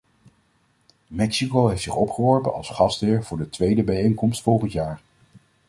[1.11, 5.01] Mexico heeft zich opgeworpen als gastheer voor de tweede bijeenkomst volgend jaar.